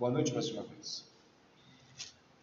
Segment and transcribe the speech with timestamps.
[0.00, 1.04] Boa noite mais uma vez.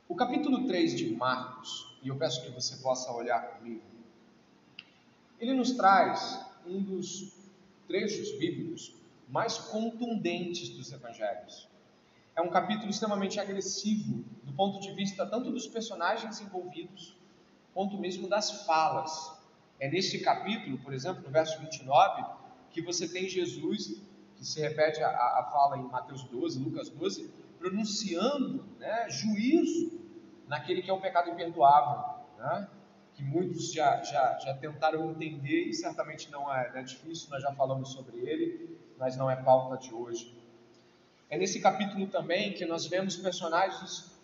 [0.08, 3.82] O capítulo 3 de Marcos, e eu peço que você possa olhar comigo,
[5.40, 7.34] ele nos traz um dos
[7.88, 8.94] trechos bíblicos
[9.28, 11.68] mais contundentes dos evangelhos.
[12.36, 17.18] É um capítulo extremamente agressivo do ponto de vista tanto dos personagens envolvidos,
[17.74, 19.36] quanto mesmo das falas.
[19.80, 22.24] É neste capítulo, por exemplo, no verso 29,
[22.70, 24.00] que você tem Jesus,
[24.36, 30.00] que se repete a, a fala em Mateus 12, Lucas 12, pronunciando né, juízo
[30.48, 32.70] naquele que é o pecado imperdoável, né?
[33.14, 37.52] que muitos já, já, já tentaram entender e certamente não é, é difícil, nós já
[37.54, 40.38] falamos sobre ele, mas não é pauta de hoje.
[41.30, 44.16] É nesse capítulo também que nós vemos personagens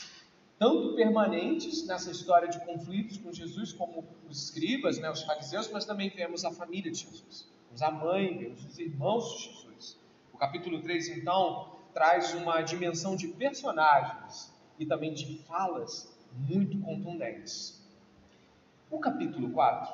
[0.59, 5.85] tanto permanentes nessa história de conflitos com Jesus, como os escribas, né, os fariseus, mas
[5.85, 7.47] também vemos a família de Jesus,
[7.81, 9.99] a mãe, os irmãos de Jesus.
[10.31, 17.81] O capítulo 3, então, traz uma dimensão de personagens e também de falas muito contundentes.
[18.89, 19.93] O capítulo 4,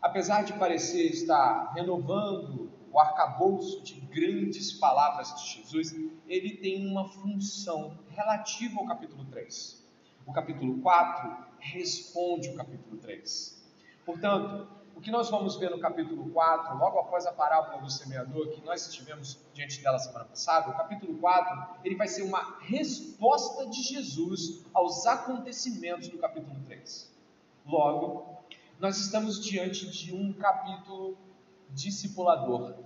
[0.00, 5.94] apesar de parecer estar renovando o arcabouço de grandes palavras de Jesus,
[6.26, 9.84] ele tem uma função relativa ao capítulo 3.
[10.26, 13.64] O capítulo 4 responde o capítulo 3.
[14.04, 18.48] Portanto, o que nós vamos ver no capítulo 4, logo após a parábola do semeador,
[18.48, 23.66] que nós estivemos diante dela semana passada, o capítulo 4, ele vai ser uma resposta
[23.66, 27.12] de Jesus aos acontecimentos do capítulo 3.
[27.66, 28.38] Logo,
[28.80, 31.18] nós estamos diante de um capítulo
[31.70, 32.76] discipulador.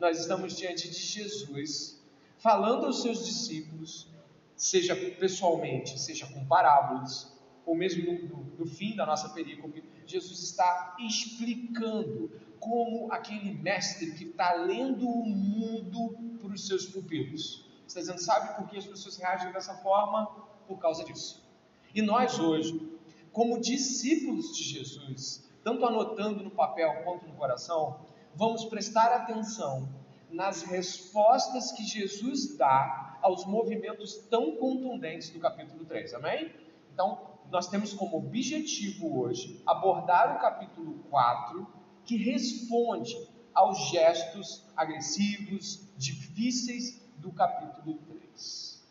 [0.00, 2.02] Nós estamos diante de Jesus
[2.38, 4.08] falando aos seus discípulos,
[4.56, 7.30] seja pessoalmente, seja com parábolas,
[7.66, 14.12] ou mesmo no, no, no fim da nossa perícope, Jesus está explicando como aquele mestre
[14.12, 17.64] que está lendo o mundo para os seus pupilos.
[17.86, 20.26] Está dizendo, sabe por que as pessoas reagem dessa forma?
[20.66, 21.46] Por causa disso.
[21.94, 22.90] E nós hoje,
[23.32, 28.00] como discípulos de Jesus, tanto anotando no papel quanto no coração,
[28.34, 29.88] vamos prestar atenção
[30.30, 36.14] nas respostas que Jesus dá aos movimentos tão contundentes do capítulo 3.
[36.14, 36.52] Amém?
[36.92, 41.66] Então, nós temos como objetivo hoje abordar o capítulo 4,
[42.04, 43.16] que responde
[43.54, 48.82] aos gestos agressivos, difíceis do capítulo 3.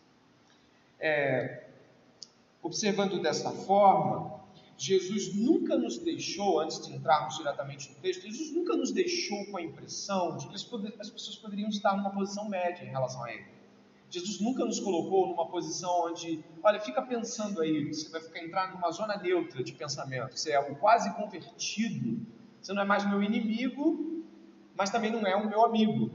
[1.00, 1.68] É,
[2.62, 4.38] observando dessa forma,
[4.78, 9.58] Jesus nunca nos deixou, antes de entrarmos diretamente no texto, Jesus nunca nos deixou com
[9.58, 10.64] a impressão de que as
[11.10, 13.57] pessoas poderiam estar numa posição média em relação a Ele.
[14.10, 18.74] Jesus nunca nos colocou numa posição onde, olha, fica pensando aí, você vai ficar entrar
[18.74, 22.26] numa zona neutra de pensamento, você é o quase convertido,
[22.62, 24.24] você não é mais meu inimigo,
[24.76, 26.12] mas também não é o meu amigo.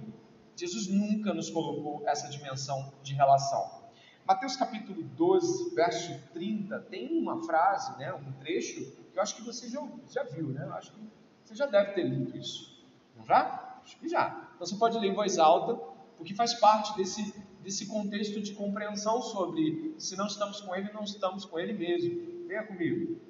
[0.57, 3.83] Jesus nunca nos colocou essa dimensão de relação.
[4.27, 8.81] Mateus capítulo 12, verso 30, tem uma frase, né, um trecho,
[9.13, 10.65] que eu acho que você já, já viu, né?
[10.65, 11.01] Eu acho que
[11.45, 12.83] você já deve ter lido isso.
[13.17, 13.81] Não já?
[13.83, 14.51] Acho que já.
[14.55, 15.75] Então você pode ler em voz alta,
[16.17, 21.05] porque faz parte desse desse contexto de compreensão sobre se não estamos com Ele, não
[21.05, 22.47] estamos com Ele mesmo.
[22.47, 23.21] Venha comigo.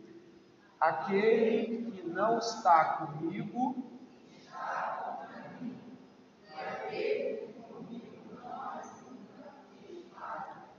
[0.81, 3.77] Aquele que não está comigo.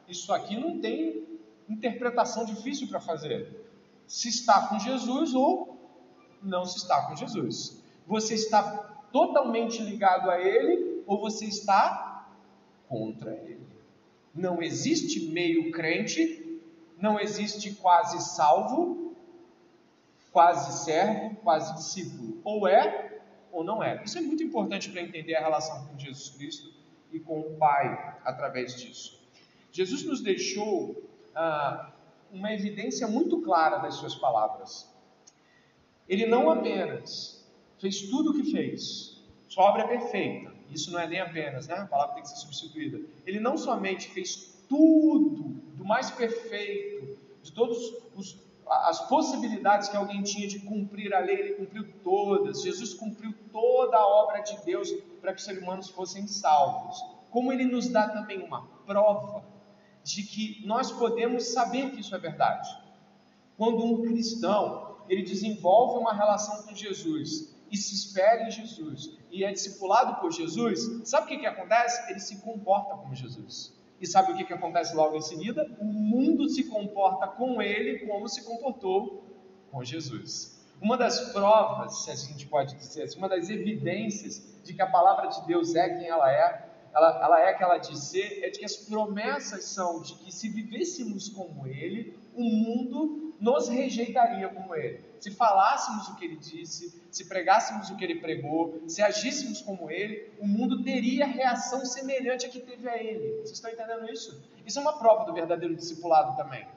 [0.08, 1.40] Isso aqui não tem
[1.70, 3.66] interpretação difícil para fazer.
[4.06, 5.74] Se está com Jesus ou
[6.41, 7.81] não se está com Jesus.
[8.06, 8.62] Você está
[9.12, 12.12] totalmente ligado a Ele ou você está
[12.94, 13.66] contra ele.
[14.36, 16.62] Não existe meio crente,
[17.00, 19.16] não existe quase salvo,
[20.31, 22.40] quase servo, quase discípulo.
[22.44, 23.20] Ou é
[23.52, 24.03] ou não é.
[24.03, 26.72] Isso é muito importante para entender a relação com Jesus Cristo
[27.12, 29.20] e com o Pai através disso.
[29.72, 31.92] Jesus nos deixou ah,
[32.32, 34.88] uma evidência muito clara das suas palavras.
[36.08, 37.44] Ele não apenas
[37.80, 41.75] fez tudo o que fez, sua obra é perfeita, isso não é nem apenas, né?
[41.75, 43.00] A palavra tem que ser substituída.
[43.25, 45.43] Ele não somente fez tudo
[45.75, 47.78] do mais perfeito, de todas
[48.66, 52.61] as possibilidades que alguém tinha de cumprir a lei, ele cumpriu todas.
[52.64, 54.91] Jesus cumpriu toda a obra de Deus
[55.22, 57.03] para que os seres humanos fossem salvos.
[57.29, 59.43] Como ele nos dá também uma prova
[60.03, 62.69] de que nós podemos saber que isso é verdade.
[63.58, 69.44] Quando um cristão ele desenvolve uma relação com Jesus e se espera em Jesus e
[69.44, 72.12] é discipulado por Jesus, sabe o que, que acontece?
[72.12, 73.74] Ele se comporta como Jesus.
[74.00, 75.66] E sabe o que, que acontece logo em seguida?
[75.80, 79.24] O mundo se comporta com ele como se comportou
[79.72, 80.64] com Jesus.
[80.80, 84.88] Uma das provas, se a gente pode dizer assim, uma das evidências de que a
[84.88, 88.59] palavra de Deus é quem ela é, ela, ela é aquela de ser, é de
[88.59, 94.76] que as promessas são de que se vivêssemos como Ele, o mundo nos rejeitaria como
[94.76, 95.03] Ele.
[95.23, 99.90] Se falássemos o que Ele disse, se pregássemos o que Ele pregou, se agíssemos como
[99.90, 103.37] Ele, o mundo teria reação semelhante à que teve a Ele.
[103.37, 104.43] Vocês estão entendendo isso?
[104.66, 106.67] Isso é uma prova do verdadeiro discipulado também.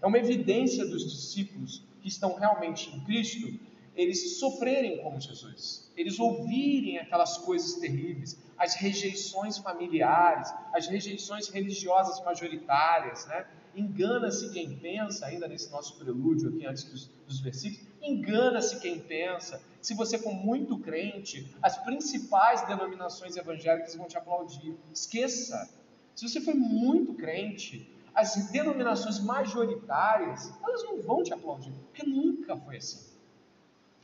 [0.00, 3.60] É uma evidência dos discípulos que estão realmente em Cristo,
[3.94, 12.24] eles sofrerem como Jesus, eles ouvirem aquelas coisas terríveis, as rejeições familiares, as rejeições religiosas
[12.24, 13.46] majoritárias, né?
[13.74, 19.62] Engana-se quem pensa, ainda nesse nosso prelúdio aqui antes dos, dos versículos, engana-se quem pensa.
[19.80, 24.74] Se você for muito crente, as principais denominações evangélicas vão te aplaudir.
[24.92, 25.68] Esqueça.
[26.14, 32.56] Se você for muito crente, as denominações majoritárias, elas não vão te aplaudir, porque nunca
[32.56, 33.10] foi assim.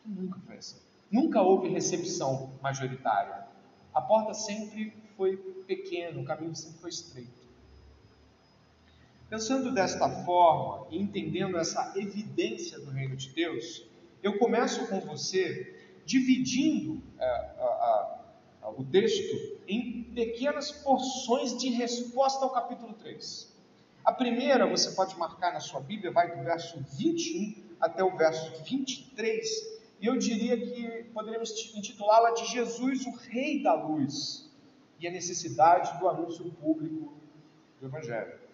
[0.05, 0.77] Nunca foi assim.
[1.11, 3.47] Nunca houve recepção majoritária.
[3.93, 5.37] A porta sempre foi
[5.67, 7.36] pequena, o caminho sempre foi estreito.
[9.29, 13.85] Pensando desta forma e entendendo essa evidência do reino de Deus,
[14.23, 15.75] eu começo com você
[16.05, 18.23] dividindo é, a,
[18.63, 23.53] a, o texto em pequenas porções de resposta ao capítulo 3.
[24.05, 28.63] A primeira você pode marcar na sua Bíblia, vai do verso 21 até o verso
[28.63, 34.49] 23, e eu diria que poderíamos intitulá-la de Jesus, o Rei da Luz,
[35.01, 37.13] e a necessidade do anúncio público
[37.81, 38.46] do Evangelho.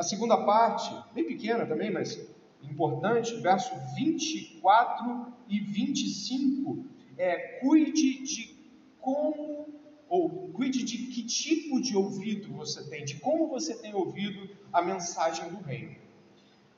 [0.00, 2.18] A segunda parte, bem pequena também, mas
[2.62, 6.86] importante, verso 24 e 25,
[7.18, 8.56] é cuide de
[8.98, 9.68] como,
[10.08, 14.80] ou cuide de que tipo de ouvido você tem, de como você tem ouvido a
[14.80, 15.96] mensagem do reino.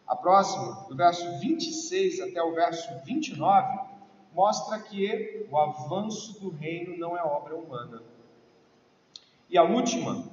[0.05, 3.79] A próxima, do verso 26 até o verso 29,
[4.35, 8.03] mostra que o avanço do reino não é obra humana.
[9.49, 10.32] E a última,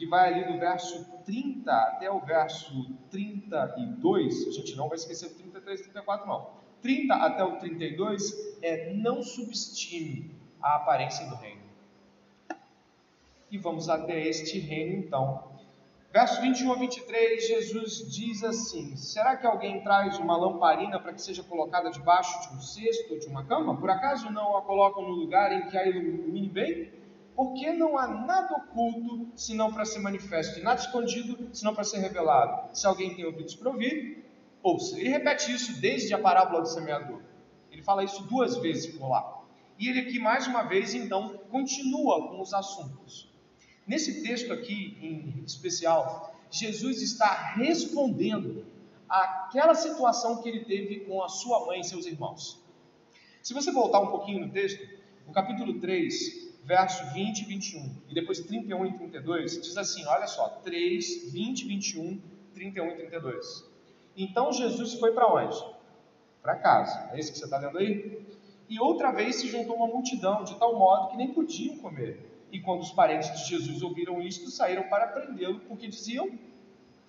[0.00, 5.26] que vai ali do verso 30 até o verso 32, a gente não vai esquecer
[5.26, 6.52] o 33 e 34 não.
[6.80, 11.60] 30 até o 32 é não subestime a aparência do reino.
[13.50, 15.50] E vamos até este reino então.
[16.10, 21.20] Verso 21 a 23, Jesus diz assim: Será que alguém traz uma lamparina para que
[21.20, 23.76] seja colocada debaixo de um cesto ou de uma cama?
[23.76, 26.99] Por acaso não a colocam no lugar em que a ilumine bem?
[27.40, 31.96] Porque não há nada oculto senão para ser manifesto, e nada escondido senão para ser
[31.96, 32.76] revelado.
[32.76, 34.22] Se alguém tem ouvidos para ouvir,
[34.62, 35.00] ouça.
[35.00, 37.22] Ele repete isso desde a parábola do semeador.
[37.72, 39.42] Ele fala isso duas vezes por lá.
[39.78, 43.32] E ele aqui, mais uma vez, então, continua com os assuntos.
[43.86, 48.66] Nesse texto aqui, em especial, Jesus está respondendo
[49.08, 52.62] àquela situação que ele teve com a sua mãe e seus irmãos.
[53.42, 54.86] Se você voltar um pouquinho no texto,
[55.26, 60.26] no capítulo 3, verso 20 e 21, e depois 31 e 32, diz assim: olha
[60.26, 62.20] só, 3, 20, 21,
[62.54, 63.70] 31 e 32.
[64.16, 65.56] Então Jesus foi para onde?
[66.42, 67.10] Para casa.
[67.12, 68.26] É isso que você está lendo aí?
[68.68, 72.30] E outra vez se juntou uma multidão, de tal modo que nem podiam comer.
[72.52, 76.30] E quando os parentes de Jesus ouviram isto, saíram para prendê-lo, porque diziam: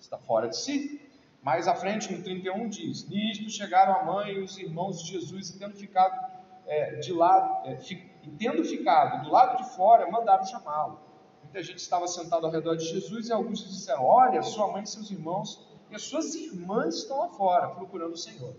[0.00, 1.00] está fora de si.
[1.42, 5.50] Mais à frente, no 31, diz: Nisto chegaram a mãe e os irmãos de Jesus,
[5.50, 6.32] e tendo ficado
[6.66, 7.76] é, de lado, é,
[8.22, 11.00] e tendo ficado do lado de fora, mandaram chamá-lo.
[11.42, 14.86] Muita gente estava sentada ao redor de Jesus e alguns disseram: Olha, sua mãe e
[14.86, 18.54] seus irmãos e as suas irmãs estão lá fora procurando o Senhor.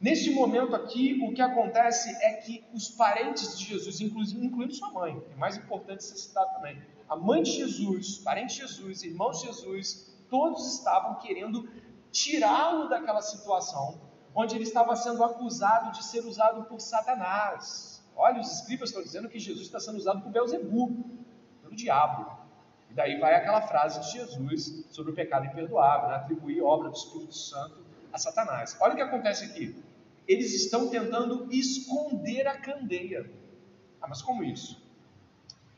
[0.00, 5.22] Neste momento aqui, o que acontece é que os parentes de Jesus, incluindo sua mãe,
[5.30, 9.48] é mais importante ser citado também, a mãe de Jesus, parentes de Jesus, irmãos de
[9.48, 11.68] Jesus, todos estavam querendo
[12.10, 14.00] tirá-lo daquela situação
[14.34, 17.89] onde ele estava sendo acusado de ser usado por Satanás.
[18.16, 21.04] Olha, os escribas estão dizendo que Jesus está sendo usado por Belzebu,
[21.62, 22.38] pelo diabo.
[22.90, 26.16] E daí vai aquela frase de Jesus sobre o pecado imperdoável, né?
[26.16, 27.78] atribuir obra do Espírito Santo
[28.12, 28.76] a Satanás.
[28.80, 29.74] Olha o que acontece aqui.
[30.26, 33.30] Eles estão tentando esconder a candeia.
[34.00, 34.80] Ah, mas como isso?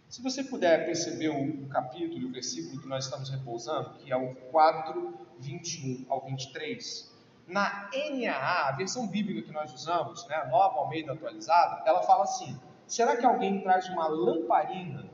[0.09, 4.17] Se você puder perceber o, capítulo e o versículo que nós estamos repousando, que é
[4.17, 7.12] o 4, 21 ao 23,
[7.47, 12.59] na NAA, a versão bíblica que nós usamos, né, nova Almeida atualizada, ela fala assim:
[12.87, 15.11] será que alguém traz uma lamparina?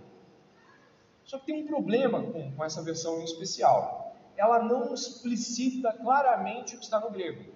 [1.24, 4.16] Só que tem um problema com, com essa versão em especial.
[4.36, 7.52] Ela não explicita claramente o que está no grego.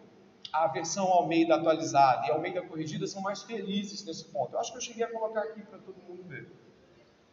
[0.52, 4.52] A versão Almeida atualizada e Almeida corrigida são mais felizes nesse ponto.
[4.52, 6.52] Eu acho que eu cheguei a colocar aqui para todo mundo ver.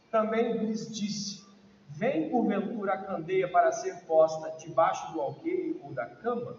[0.09, 1.43] Também lhes disse:
[1.89, 6.55] Vem porventura a candeia para ser posta debaixo do alqueire ou da cama?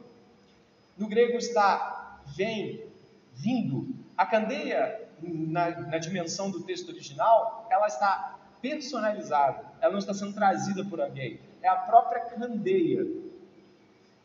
[1.00, 2.85] No grego está vem,
[3.33, 3.88] vindo.
[4.14, 10.35] A candeia, na, na dimensão do texto original, ela está personalizada, ela não está sendo
[10.35, 13.07] trazida por alguém, é a própria candeia.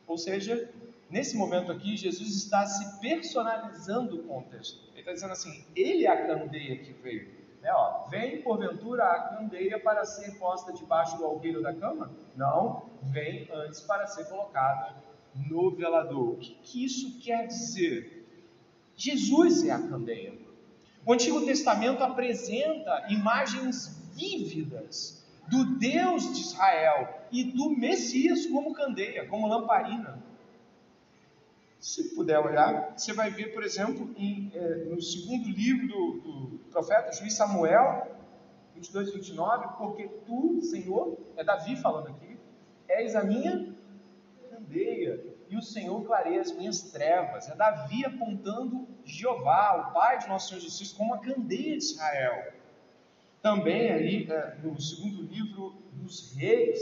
[0.06, 0.70] Ou seja,
[1.10, 4.84] nesse momento aqui, Jesus está se personalizando o contexto.
[4.92, 7.46] Ele está dizendo assim: Ele é a candeia que veio.
[7.62, 12.12] Né, ó, vem porventura a candeia para ser posta debaixo do alqueiro da cama?
[12.36, 15.06] Não, vem antes para ser colocada
[15.36, 16.34] no velador.
[16.34, 18.26] O que, que isso quer dizer?
[18.96, 20.34] Jesus é a candeia.
[21.06, 29.28] O Antigo Testamento apresenta imagens vívidas do Deus de Israel e do Messias como candeia,
[29.28, 30.24] como lamparina.
[31.80, 36.60] Se puder olhar, você vai ver, por exemplo, em, é, no segundo livro do, do
[36.72, 38.12] profeta juiz Samuel,
[38.74, 42.38] 22, 29, porque tu, Senhor, é Davi falando aqui,
[42.88, 43.75] és a minha
[45.50, 47.50] e o Senhor clareia as minhas trevas.
[47.50, 52.54] É Davi apontando Jeová, o Pai de nosso Senhor Jesus, como a candeia de Israel.
[53.42, 56.82] Também ali é, no segundo livro dos reis,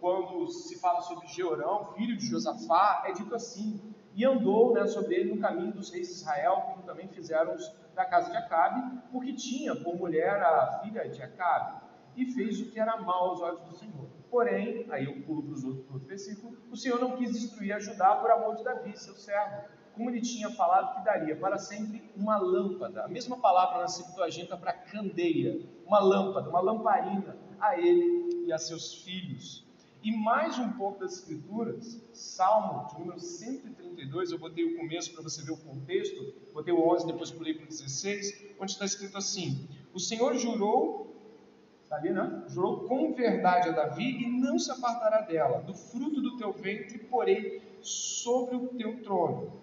[0.00, 3.80] quando se fala sobre Jeorão, filho de Josafá, é dito assim,
[4.14, 7.72] e andou né, sobre ele no caminho dos reis de Israel, como também fizeram os
[7.94, 11.82] da casa de Acabe, porque tinha por mulher a filha de Acabe,
[12.16, 14.19] e fez o que era mal aos olhos do Senhor.
[14.30, 17.80] Porém, aí eu pulo para os outros outro versículo, o Senhor não quis destruir a
[17.80, 22.10] Judá por amor de Davi, seu servo, como ele tinha falado que daria para sempre
[22.16, 23.04] uma lâmpada.
[23.04, 28.58] A mesma palavra na Septuaginta para candeia, uma lâmpada, uma lamparina a ele e a
[28.58, 29.68] seus filhos.
[30.02, 35.22] E mais um pouco das Escrituras, Salmo de número 132, eu botei o começo para
[35.22, 39.18] você ver o contexto, botei o 11, depois pulei para o 16, onde está escrito
[39.18, 41.09] assim: O Senhor jurou,
[41.90, 42.44] está ali, né?
[42.46, 45.60] Jurou com verdade a Davi e não se apartará dela.
[45.60, 49.60] Do fruto do teu ventre porei sobre o teu trono.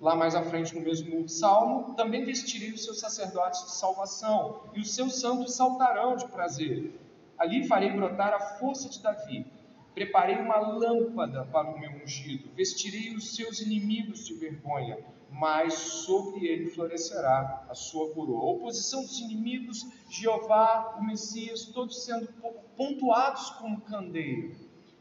[0.00, 4.80] Lá mais à frente, no mesmo salmo, também vestirei os seus sacerdotes de salvação, e
[4.80, 6.98] os seus santos saltarão de prazer.
[7.38, 9.46] Ali farei brotar a força de Davi
[9.94, 14.98] Preparei uma lâmpada para o meu ungido, vestirei os seus inimigos de vergonha,
[15.32, 18.40] mas sobre ele florescerá a sua coroa.
[18.40, 22.28] A oposição dos inimigos, Jeová, o Messias, todos sendo
[22.76, 24.50] pontuados como candeia.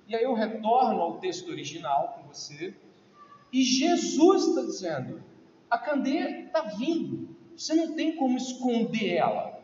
[0.07, 2.75] E aí eu retorno ao texto original com você,
[3.51, 5.23] e Jesus está dizendo:
[5.69, 9.59] a candeia está vindo, você não tem como esconder ela.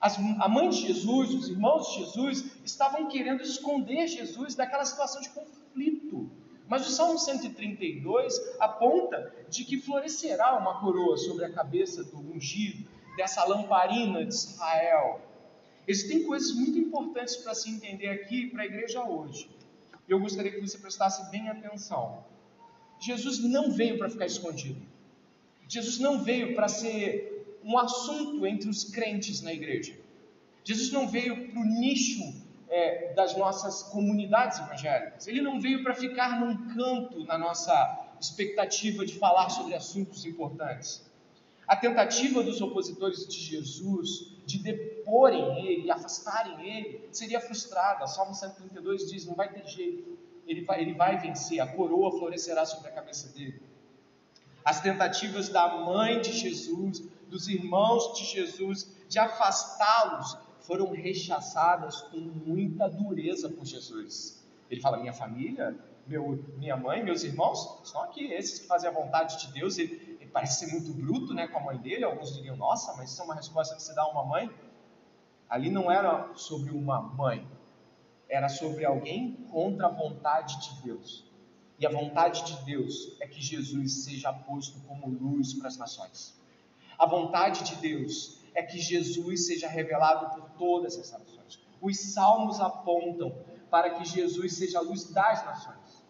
[0.00, 5.20] As, a mãe de Jesus, os irmãos de Jesus, estavam querendo esconder Jesus daquela situação
[5.22, 6.30] de conflito.
[6.74, 12.84] Mas o Salmo 132 aponta de que florescerá uma coroa sobre a cabeça do ungido,
[13.16, 15.20] dessa lamparina de Israel.
[15.86, 19.48] Existem coisas muito importantes para se entender aqui para a igreja hoje.
[20.08, 22.24] Eu gostaria que você prestasse bem atenção.
[22.98, 24.82] Jesus não veio para ficar escondido.
[25.68, 29.96] Jesus não veio para ser um assunto entre os crentes na igreja.
[30.64, 32.34] Jesus não veio para o nicho
[32.68, 35.26] é, das nossas comunidades evangélicas.
[35.26, 41.04] Ele não veio para ficar num canto na nossa expectativa de falar sobre assuntos importantes.
[41.66, 48.06] A tentativa dos opositores de Jesus de deporem ele, afastarem ele, seria frustrada.
[48.06, 52.66] Salmo 132 diz: não vai ter jeito, ele vai, ele vai vencer, a coroa florescerá
[52.66, 53.62] sobre a cabeça dele.
[54.64, 62.18] As tentativas da mãe de Jesus dos irmãos de Jesus, de afastá-los, foram rechaçadas com
[62.18, 64.42] muita dureza por Jesus.
[64.70, 68.92] Ele fala: Minha família, meu, minha mãe, meus irmãos, estão aqui, esses que fazem a
[68.92, 69.78] vontade de Deus.
[69.78, 72.04] Ele, ele, parece ser muito bruto né, com a mãe dele.
[72.04, 74.50] Alguns diriam: Nossa, mas isso é uma resposta que você dá a uma mãe.
[75.48, 77.46] Ali não era sobre uma mãe,
[78.28, 81.24] era sobre alguém contra a vontade de Deus.
[81.78, 86.34] E a vontade de Deus é que Jesus seja posto como luz para as nações.
[86.98, 91.60] A vontade de Deus é que Jesus seja revelado por todas as nações.
[91.80, 93.34] Os salmos apontam
[93.70, 96.04] para que Jesus seja a luz das nações.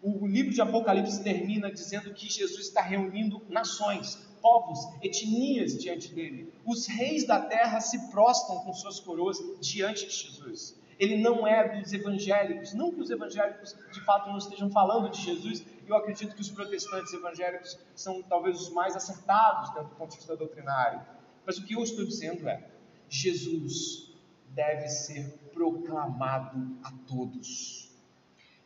[0.00, 6.52] O livro de Apocalipse termina dizendo que Jesus está reunindo nações, povos, etnias diante dele.
[6.64, 10.78] Os reis da terra se prostram com suas coroas diante de Jesus.
[10.98, 15.20] Ele não é dos evangélicos, não que os evangélicos de fato não estejam falando de
[15.20, 20.10] Jesus, eu acredito que os protestantes evangélicos são talvez os mais acertados dentro do ponto
[20.10, 21.00] de vista doutrinário.
[21.48, 22.62] Mas o que eu estou dizendo é:
[23.08, 24.12] Jesus
[24.50, 27.90] deve ser proclamado a todos.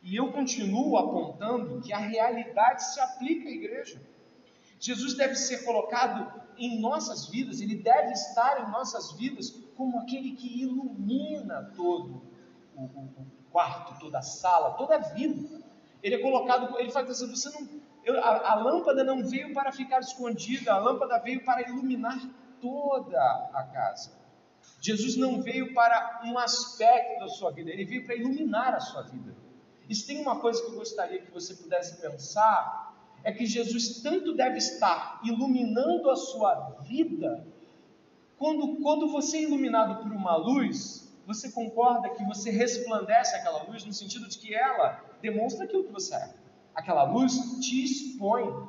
[0.01, 4.01] E eu continuo apontando que a realidade se aplica à igreja.
[4.81, 10.33] Jesus deve ser colocado em nossas vidas, ele deve estar em nossas vidas como aquele
[10.33, 12.21] que ilumina todo
[12.75, 15.63] o, o, quarto, toda a sala, toda a vida.
[16.03, 17.65] Ele é colocado, ele faz assim, você não,
[18.03, 22.19] eu, a, a lâmpada não veio para ficar escondida, a lâmpada veio para iluminar
[22.63, 23.19] toda
[23.53, 24.11] a casa.
[24.79, 29.01] Jesus não veio para um aspecto da sua vida, ele veio para iluminar a sua
[29.01, 29.35] vida.
[29.89, 34.01] E se tem uma coisa que eu gostaria que você pudesse pensar, é que Jesus
[34.01, 37.45] tanto deve estar iluminando a sua vida,
[38.37, 43.85] quando, quando você é iluminado por uma luz, você concorda que você resplandece aquela luz
[43.85, 46.33] no sentido de que ela demonstra aquilo que você é.
[46.73, 48.67] Aquela luz te expõe.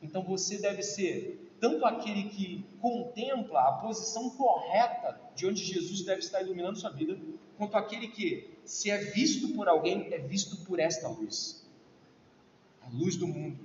[0.00, 6.20] Então você deve ser tanto aquele que contempla a posição correta de onde Jesus deve
[6.20, 7.18] estar iluminando sua vida,
[7.56, 11.66] quanto aquele que, se é visto por alguém, é visto por esta luz
[12.86, 13.58] a luz do mundo.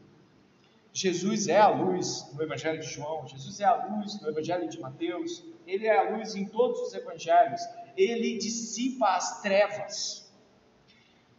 [0.93, 4.79] Jesus é a luz no Evangelho de João, Jesus é a luz no Evangelho de
[4.79, 7.61] Mateus, ele é a luz em todos os evangelhos,
[7.95, 10.29] ele dissipa as trevas.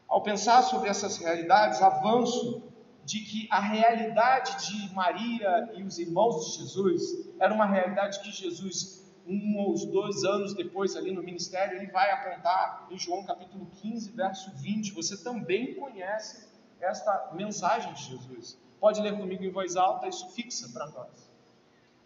[0.09, 2.63] Ao pensar sobre essas realidades, avanço
[3.05, 8.31] de que a realidade de Maria e os irmãos de Jesus era uma realidade que
[8.31, 13.67] Jesus, um ou dois anos depois, ali no ministério, ele vai apontar em João capítulo
[13.67, 14.93] 15, verso 20.
[14.93, 16.49] Você também conhece
[16.81, 18.59] esta mensagem de Jesus.
[18.81, 21.31] Pode ler comigo em voz alta, isso fixa para nós.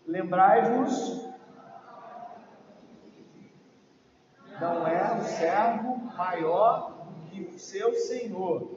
[0.06, 1.26] Lembrai-vos,
[4.60, 8.75] não é o servo maior que o seu Senhor.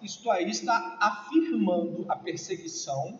[0.00, 3.18] Isto aí está afirmando a perseguição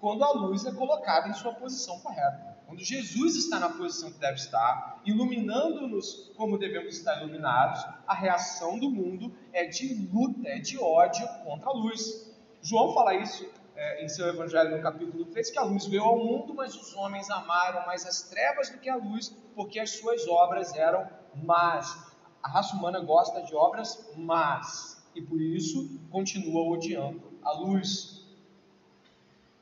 [0.00, 2.58] quando a luz é colocada em sua posição correta.
[2.66, 8.78] Quando Jesus está na posição que deve estar, iluminando-nos como devemos estar iluminados, a reação
[8.78, 12.30] do mundo é de luta, é de ódio contra a luz.
[12.60, 16.18] João fala isso é, em seu Evangelho no capítulo 3, que a luz veio ao
[16.18, 20.26] mundo, mas os homens amaram mais as trevas do que a luz, porque as suas
[20.28, 21.96] obras eram más.
[22.42, 28.18] A raça humana gosta de obras más e por isso continua odiando a luz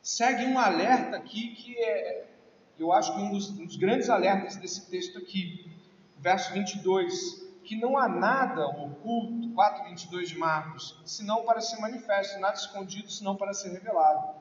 [0.07, 2.28] segue um alerta aqui que é,
[2.78, 5.69] eu acho que um dos, um dos grandes alertas desse texto aqui,
[6.19, 12.54] verso 22, que não há nada oculto, 4:22 de Marcos, senão para ser manifesto, nada
[12.54, 14.37] escondido, senão para ser revelado.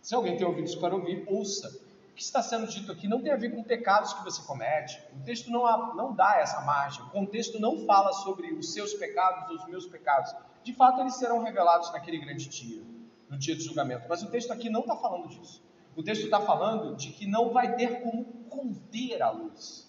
[0.00, 1.85] Se alguém tem ouvidos para ouvir, ouça.
[2.16, 5.00] Que está sendo dito aqui não tem a ver com pecados que você comete.
[5.14, 7.02] O texto não, há, não dá essa margem.
[7.04, 10.34] O contexto não fala sobre os seus pecados ou os meus pecados.
[10.64, 12.82] De fato, eles serão revelados naquele grande dia
[13.28, 14.06] no dia do julgamento.
[14.08, 15.62] Mas o texto aqui não está falando disso.
[15.94, 19.86] O texto está falando de que não vai ter como conter a luz.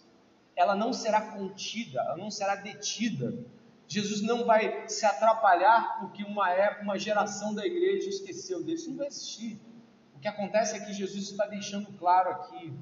[0.56, 3.34] Ela não será contida, ela não será detida.
[3.88, 8.74] Jesus não vai se atrapalhar porque uma época, uma geração da igreja esqueceu dele.
[8.74, 9.60] Isso não vai existir.
[10.18, 12.74] O que acontece é que Jesus está deixando claro aqui: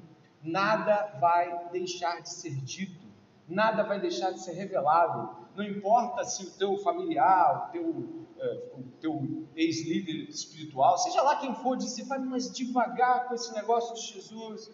[0.42, 3.06] nada vai deixar de ser dito,
[3.46, 5.46] nada vai deixar de ser revelado.
[5.54, 8.26] Não importa se o teu familiar, o teu
[8.74, 13.94] o teu ex-líder espiritual, seja lá quem for, disse, vai mais devagar com esse negócio
[13.94, 14.70] de Jesus.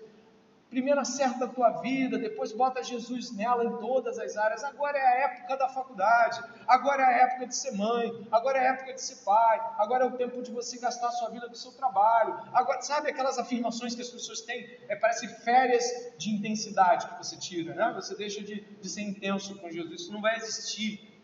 [0.73, 4.65] Primeiro acerta a tua vida, depois bota Jesus nela em todas as áreas.
[4.65, 8.69] Agora é a época da faculdade, agora é a época de ser mãe, agora é
[8.69, 11.47] a época de ser pai, agora é o tempo de você gastar a sua vida
[11.47, 12.41] com o seu trabalho.
[12.55, 14.79] Agora, sabe aquelas afirmações que as pessoas têm?
[14.89, 15.85] É, parece férias
[16.17, 17.93] de intensidade que você tira, né?
[17.95, 20.01] Você deixa de, de ser intenso com Jesus.
[20.01, 21.23] Isso não vai existir.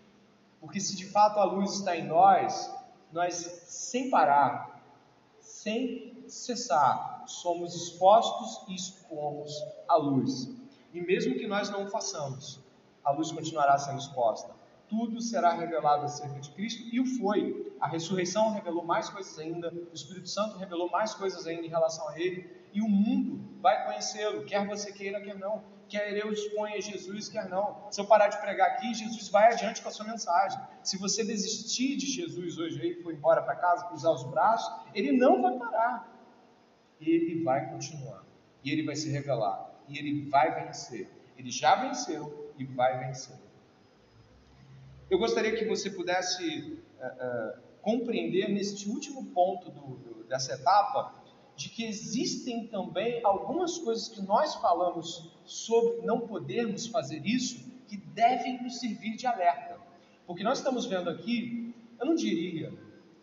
[0.61, 2.71] Porque se de fato a luz está em nós,
[3.11, 3.35] nós
[3.67, 4.79] sem parar,
[5.41, 9.53] sem cessar, somos expostos e expomos
[9.89, 10.51] a luz.
[10.93, 12.61] E mesmo que nós não o façamos,
[13.05, 14.55] a luz continuará sendo exposta.
[14.89, 17.73] Tudo será revelado acerca de Cristo e o foi.
[17.79, 22.09] A ressurreição revelou mais coisas ainda, o Espírito Santo revelou mais coisas ainda em relação
[22.09, 26.81] a ele, e o mundo vai conhecê-lo, quer você queira, quer não quer eu exponha
[26.81, 27.77] Jesus, quer não.
[27.91, 30.61] Se eu parar de pregar aqui, Jesus vai adiante com a sua mensagem.
[30.83, 35.13] Se você desistir de Jesus hoje aí, for embora para casa, cruzar os braços, ele
[35.13, 36.18] não vai parar.
[37.01, 38.25] Ele vai continuar.
[38.65, 39.71] E ele vai se revelar.
[39.89, 41.09] E ele vai vencer.
[41.37, 43.37] Ele já venceu e vai vencer.
[45.09, 51.15] Eu gostaria que você pudesse uh, uh, compreender neste último ponto do, do, dessa etapa
[51.57, 57.97] de que existem também algumas coisas que nós falamos sobre não podermos fazer isso que
[57.97, 59.79] devem nos servir de alerta.
[60.27, 62.73] Porque nós estamos vendo aqui, eu não diria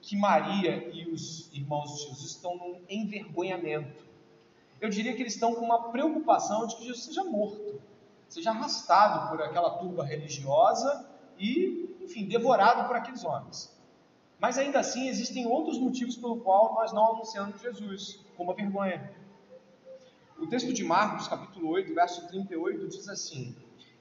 [0.06, 4.06] que Maria e os irmãos de Jesus estão num envergonhamento.
[4.80, 7.82] Eu diria que eles estão com uma preocupação de que Jesus seja morto,
[8.30, 13.76] seja arrastado por aquela turba religiosa e, enfim, devorado por aqueles homens.
[14.40, 19.12] Mas ainda assim existem outros motivos pelo qual nós não anunciamos Jesus, como a vergonha.
[20.38, 23.56] O texto de Marcos, capítulo 8, verso 38, diz assim: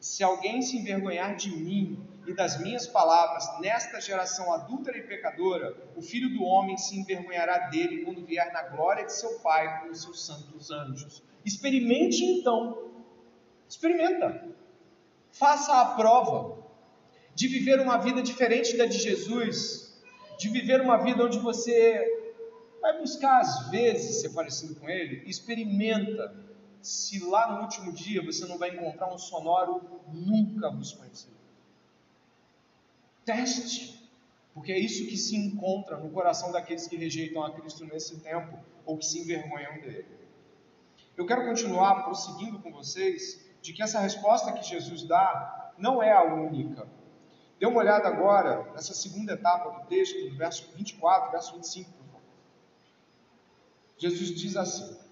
[0.04, 5.74] Se alguém se envergonhar de mim e das minhas palavras nesta geração adúltera e pecadora,
[5.96, 9.88] o filho do homem se envergonhará dele quando vier na glória de seu Pai com
[9.88, 11.22] os seus santos anjos.
[11.42, 12.90] Experimente então,
[13.66, 14.46] experimenta,
[15.32, 16.62] faça a prova
[17.34, 19.98] de viver uma vida diferente da de Jesus,
[20.38, 22.36] de viver uma vida onde você
[22.78, 26.43] vai buscar às vezes ser parecido com Ele, experimenta
[26.84, 31.34] se lá no último dia você não vai encontrar um sonoro nunca vos conhecido.
[33.24, 34.10] Teste,
[34.52, 38.58] porque é isso que se encontra no coração daqueles que rejeitam a Cristo nesse tempo
[38.84, 40.06] ou que se envergonham dele.
[41.16, 46.12] Eu quero continuar prosseguindo com vocês de que essa resposta que Jesus dá não é
[46.12, 46.86] a única.
[47.58, 52.06] Dê uma olhada agora nessa segunda etapa do texto, do verso 24, verso 25, por
[52.06, 52.20] favor.
[53.96, 55.03] Jesus diz assim: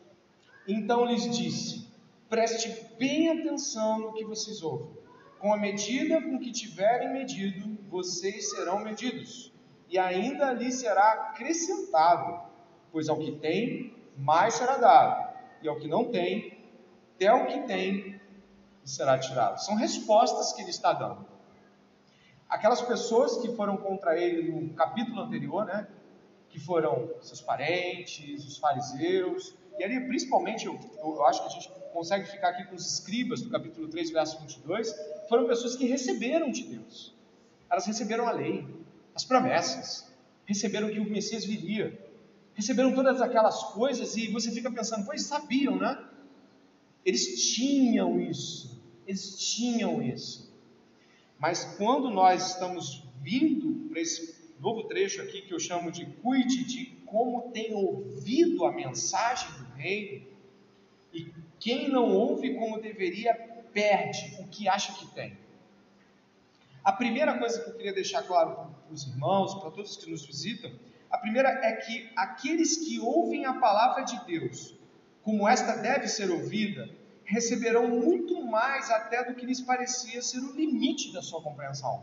[0.67, 1.89] Então lhes disse:
[2.29, 4.91] Preste bem atenção no que vocês ouvem.
[5.39, 9.53] Com a medida com que tiverem medido, vocês serão medidos,
[9.89, 12.49] e ainda lhe será acrescentado,
[12.93, 16.59] pois ao que tem, mais será dado, e ao que não tem,
[17.15, 18.21] até o que tem,
[18.85, 19.59] será tirado.
[19.59, 21.27] São respostas que ele está dando.
[22.49, 25.89] Aquelas pessoas que foram contra ele no capítulo anterior, né?
[26.49, 31.71] Que foram seus parentes, os fariseus, e ali principalmente eu, eu acho que a gente
[31.93, 34.95] consegue ficar aqui com os escribas do capítulo 3, verso 22,
[35.29, 37.15] foram pessoas que receberam de Deus.
[37.71, 38.67] Elas receberam a lei,
[39.15, 40.11] as promessas,
[40.47, 41.99] receberam que o Messias viria,
[42.55, 46.03] receberam todas aquelas coisas e você fica pensando, pois sabiam, né?
[47.05, 50.53] Eles tinham isso, eles tinham isso.
[51.39, 56.65] Mas quando nós estamos vindo para esse novo trecho aqui que eu chamo de cuide
[56.65, 60.27] de como tem ouvido a mensagem do reino,
[61.13, 63.35] e quem não ouve como deveria
[63.71, 65.37] perde o que acha que tem.
[66.83, 70.25] A primeira coisa que eu queria deixar claro para os irmãos, para todos que nos
[70.25, 70.73] visitam,
[71.11, 74.75] a primeira é que aqueles que ouvem a palavra de Deus,
[75.23, 76.89] como esta deve ser ouvida,
[77.25, 82.03] receberão muito mais até do que lhes parecia ser o limite da sua compreensão.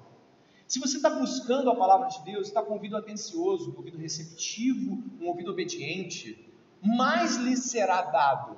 [0.69, 5.03] Se você está buscando a palavra de Deus, está com ouvido atencioso, um ouvido receptivo,
[5.19, 6.49] um ouvido obediente,
[6.82, 8.55] mais lhe será dado.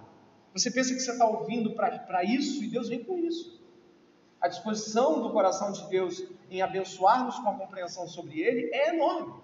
[0.54, 3.62] Você pensa que você está ouvindo para isso e Deus vem com isso
[4.41, 9.39] a disposição do coração de Deus em abençoar-nos com a compreensão sobre Ele é enorme.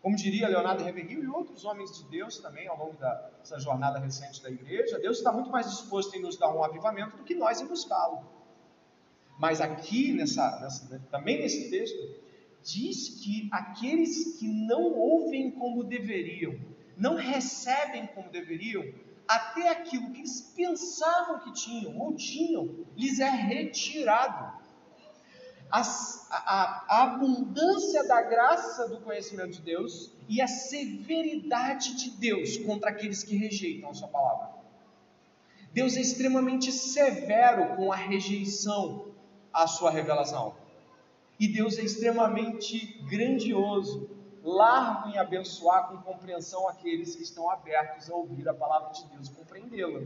[0.00, 4.40] Como diria Leonardo Reveguil e outros homens de Deus também ao longo dessa jornada recente
[4.42, 7.60] da igreja, Deus está muito mais disposto em nos dar um avivamento do que nós
[7.60, 8.20] em buscá-lo.
[9.38, 11.98] Mas aqui, nessa, nessa, também nesse texto,
[12.62, 16.58] diz que aqueles que não ouvem como deveriam,
[16.96, 18.84] não recebem como deveriam,
[19.26, 24.60] até aquilo que eles pensavam que tinham ou tinham, lhes é retirado.
[25.70, 32.58] As, a, a, abundância da graça do conhecimento de Deus e a severidade de Deus
[32.58, 34.50] contra aqueles que rejeitam a sua palavra.
[35.72, 39.11] Deus é extremamente severo com a rejeição
[39.52, 40.54] à sua revelação.
[41.38, 44.08] E Deus é extremamente grandioso
[44.42, 49.28] largo em abençoar com compreensão aqueles que estão abertos a ouvir a palavra de Deus
[49.28, 50.02] e compreendê-la.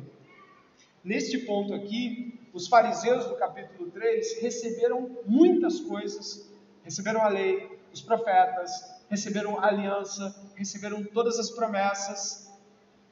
[1.02, 6.50] Neste ponto aqui, os fariseus do capítulo 3 receberam muitas coisas,
[6.82, 8.70] receberam a lei, os profetas,
[9.08, 12.50] receberam a aliança, receberam todas as promessas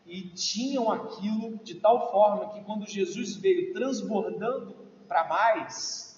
[0.06, 4.76] e tinham aquilo de tal forma que quando Jesus veio transbordando
[5.08, 6.13] para mais,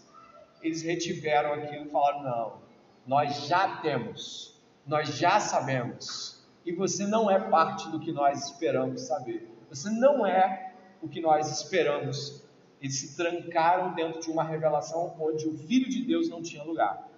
[0.63, 2.63] eles retiveram aquilo e falaram: não,
[3.07, 4.55] nós já temos,
[4.87, 6.45] nós já sabemos.
[6.65, 9.49] E você não é parte do que nós esperamos saber.
[9.69, 12.43] Você não é o que nós esperamos.
[12.81, 17.09] Eles se trancaram dentro de uma revelação onde o Filho de Deus não tinha lugar.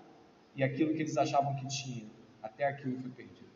[0.55, 2.05] E aquilo que eles achavam que tinha,
[2.43, 3.49] até aquilo foi perdido.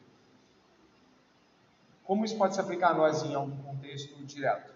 [2.05, 4.73] Como isso pode se aplicar a nós em algum contexto direto?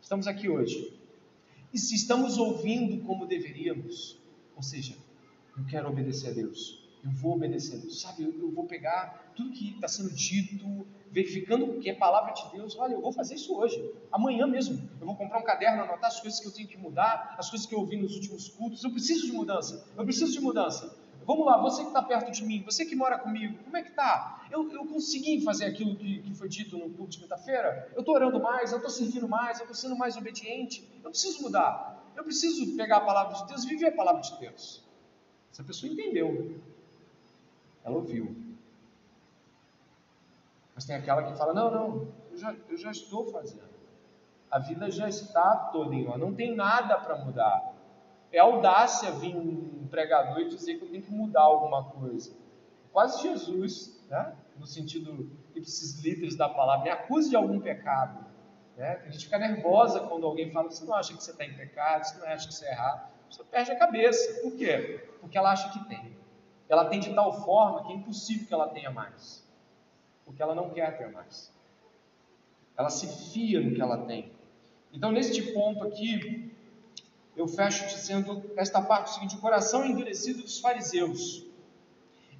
[0.00, 0.98] Estamos aqui hoje.
[1.72, 4.19] E se estamos ouvindo como deveríamos,
[4.60, 4.94] ou seja,
[5.56, 8.24] eu quero obedecer a Deus, eu vou obedecendo, sabe?
[8.24, 12.76] Eu, eu vou pegar tudo que está sendo dito, verificando que é palavra de Deus.
[12.76, 14.86] Olha, eu vou fazer isso hoje, amanhã mesmo.
[15.00, 17.66] Eu vou comprar um caderno, anotar as coisas que eu tenho que mudar, as coisas
[17.66, 18.84] que eu ouvi nos últimos cultos.
[18.84, 20.94] Eu preciso de mudança, eu preciso de mudança.
[21.24, 23.88] Vamos lá, você que está perto de mim, você que mora comigo, como é que
[23.88, 24.46] está?
[24.50, 27.90] Eu, eu consegui fazer aquilo que, que foi dito no culto de quinta-feira?
[27.94, 30.86] Eu estou orando mais, eu estou servindo mais, eu estou sendo mais obediente.
[31.02, 31.99] Eu preciso mudar.
[32.16, 34.84] Eu preciso pegar a palavra de Deus e viver a palavra de Deus.
[35.52, 36.60] Essa pessoa entendeu.
[37.84, 38.36] Ela ouviu.
[40.74, 43.70] Mas tem aquela que fala: não, não, eu já, eu já estou fazendo.
[44.50, 47.74] A vida já está toda em não tem nada para mudar.
[48.32, 52.34] É audácia vir um pregador e dizer que eu tenho que mudar alguma coisa.
[52.92, 54.36] Quase Jesus, né?
[54.58, 58.29] no sentido ipsis líderes da palavra, me acuse de algum pecado.
[58.80, 58.98] Né?
[59.04, 62.02] A gente fica nervosa quando alguém fala, você não acha que você está em pecado,
[62.02, 63.10] você não acha que você é errado.
[63.28, 64.40] Você perde a cabeça.
[64.40, 65.06] Por quê?
[65.20, 66.16] Porque ela acha que tem.
[66.66, 69.46] Ela tem de tal forma que é impossível que ela tenha mais.
[70.24, 71.52] Porque ela não quer ter mais.
[72.74, 74.32] Ela se fia no que ela tem.
[74.90, 76.50] Então, neste ponto aqui,
[77.36, 81.44] eu fecho dizendo esta parte seguinte: o coração endurecido dos fariseus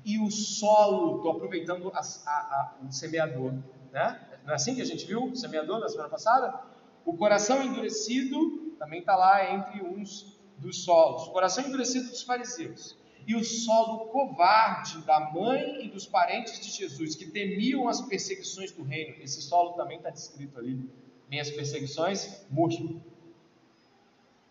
[0.07, 3.53] e o solo, estou aproveitando a, a, a, o semeador,
[3.92, 4.26] né?
[4.44, 6.61] Não é assim que a gente viu o semeador na semana passada?
[7.05, 11.29] O coração endurecido também está lá entre uns dos solos.
[11.29, 16.70] O coração endurecido dos fariseus e o solo covarde da mãe e dos parentes de
[16.70, 19.22] Jesus, que temiam as perseguições do reino.
[19.22, 20.90] Esse solo também está descrito ali.
[21.29, 23.00] Minhas perseguições, murcho.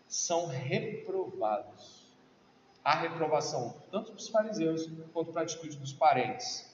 [0.06, 2.08] São reprovados
[2.82, 6.68] a reprovação, tanto dos fariseus quanto para a atitude dos parentes.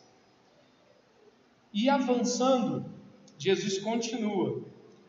[1.72, 2.88] E avançando,
[3.38, 4.62] Jesus continua.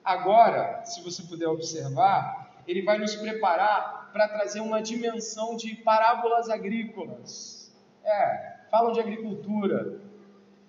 [0.04, 6.50] Agora, se você puder observar, ele vai nos preparar para trazer uma dimensão de parábolas
[6.50, 7.76] agrícolas.
[8.04, 10.00] É, falam de agricultura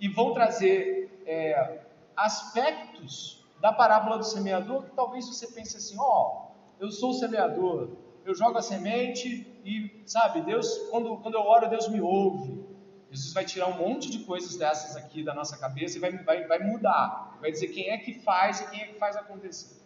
[0.01, 1.81] e vão trazer é,
[2.17, 7.15] aspectos da parábola do semeador que talvez você pense assim: ó, oh, eu sou o
[7.15, 7.91] semeador,
[8.25, 12.68] eu jogo a semente e, sabe, Deus, quando, quando eu oro, Deus me ouve.
[13.11, 16.47] Jesus vai tirar um monte de coisas dessas aqui da nossa cabeça e vai, vai,
[16.47, 17.39] vai mudar.
[17.41, 19.79] Vai dizer quem é que faz e quem é que faz acontecer.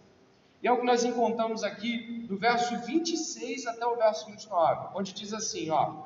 [0.63, 5.13] E é o que nós encontramos aqui do verso 26 até o verso 29, onde
[5.13, 6.05] diz assim, ó.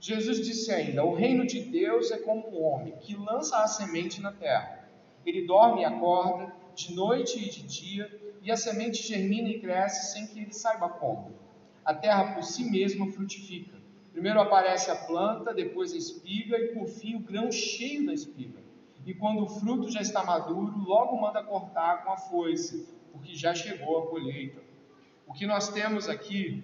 [0.00, 4.20] Jesus disse ainda: O reino de Deus é como um homem que lança a semente
[4.20, 4.88] na terra.
[5.24, 10.12] Ele dorme e acorda, de noite e de dia, e a semente germina e cresce
[10.12, 11.42] sem que ele saiba como
[11.84, 13.81] a terra por si mesma frutifica.
[14.12, 18.60] Primeiro aparece a planta, depois a espiga e por fim o grão cheio da espiga.
[19.04, 23.54] E quando o fruto já está maduro, logo manda cortar com a foice, porque já
[23.54, 24.60] chegou a colheita.
[25.26, 26.62] O que nós temos aqui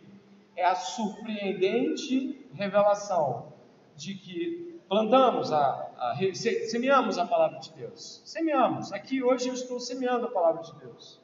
[0.55, 3.53] é a surpreendente revelação
[3.97, 8.23] de que plantamos a, a semeamos a palavra de Deus.
[8.25, 8.93] Semeamos.
[8.93, 11.21] Aqui hoje eu estou semeando a palavra de Deus.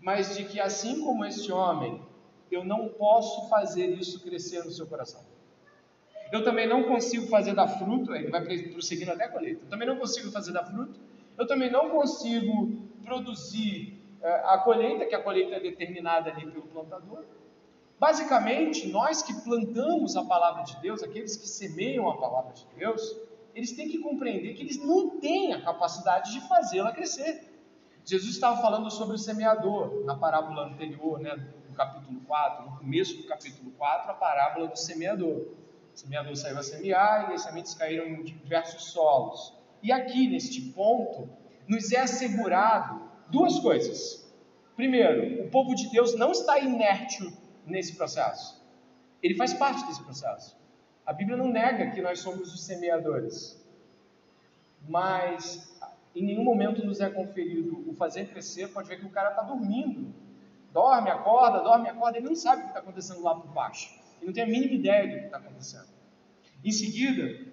[0.00, 2.00] Mas de que assim como este homem
[2.50, 5.24] eu não posso fazer isso crescer no seu coração.
[6.32, 9.64] Eu também não consigo fazer da fruto, ele vai prosseguindo até a colheita.
[9.64, 10.98] Eu também não consigo fazer da fruto.
[11.38, 16.66] Eu também não consigo produzir é, a colheita, que a colheita é determinada ali pelo
[16.66, 17.24] plantador.
[17.98, 23.16] Basicamente, nós que plantamos a palavra de Deus, aqueles que semeiam a palavra de Deus,
[23.54, 27.42] eles têm que compreender que eles não têm a capacidade de fazê-la crescer.
[28.04, 33.24] Jesus estava falando sobre o semeador na parábola anterior, né, capítulo 4, no começo do
[33.24, 35.46] capítulo 4, a parábola do semeador.
[35.94, 39.54] O semeador saiu a semear e as sementes caíram em diversos solos.
[39.82, 41.28] E aqui, neste ponto,
[41.68, 44.26] nos é assegurado duas coisas.
[44.74, 47.32] Primeiro, o povo de Deus não está inerte
[47.64, 48.62] nesse processo.
[49.22, 50.56] Ele faz parte desse processo.
[51.04, 53.64] A Bíblia não nega que nós somos os semeadores.
[54.88, 55.74] Mas
[56.14, 58.68] em nenhum momento nos é conferido o fazer crescer.
[58.68, 60.14] Pode ver que o cara está dormindo
[60.76, 63.88] dorme, acorda, dorme, acorda, ele não sabe o que está acontecendo lá por baixo.
[64.18, 65.88] Ele não tem a mínima ideia do que está acontecendo.
[66.62, 67.46] Em seguida,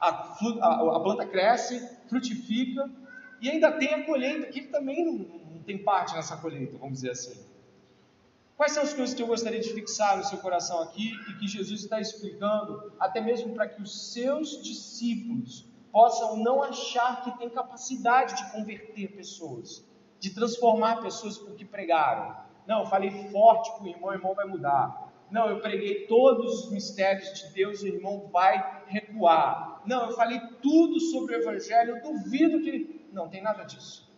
[0.00, 2.90] a, a, a, planta cresce, frutifica
[3.40, 5.12] e ainda tem a colheita, que ele também não,
[5.54, 7.40] não tem parte nessa colheita, vamos dizer assim.
[8.56, 11.46] Quais são as coisas que eu gostaria de fixar no seu coração aqui e que
[11.46, 17.48] Jesus está explicando, até mesmo para que os seus discípulos possam não achar que tem
[17.48, 19.84] capacidade de converter pessoas,
[20.24, 22.34] de transformar pessoas porque pregaram.
[22.66, 25.12] Não, eu falei forte para o irmão, o irmão vai mudar.
[25.30, 29.82] Não, eu preguei todos os mistérios de Deus, o irmão vai recuar.
[29.84, 33.06] Não, eu falei tudo sobre o Evangelho, eu duvido que.
[33.12, 34.10] Não, tem nada disso.